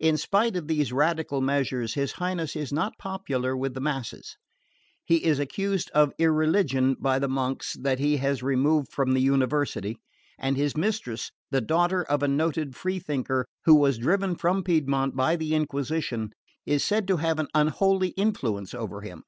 [0.00, 4.38] In spite of these radical measures, his Highness is not popular with the masses.
[5.04, 9.98] He is accused of irreligion by the monks that he has removed from the University,
[10.38, 15.14] and his mistress, the daughter of a noted free thinker who was driven from Piedmont
[15.14, 16.30] by the Inquisition,
[16.64, 19.24] is said to have an unholy influence over him.